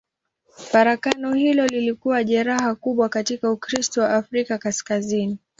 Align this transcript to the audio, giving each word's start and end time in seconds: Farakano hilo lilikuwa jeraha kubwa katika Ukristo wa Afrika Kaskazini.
Farakano 0.67 1.33
hilo 1.33 1.67
lilikuwa 1.67 2.23
jeraha 2.23 2.75
kubwa 2.75 3.09
katika 3.09 3.51
Ukristo 3.51 4.01
wa 4.01 4.13
Afrika 4.15 4.57
Kaskazini. 4.57 5.37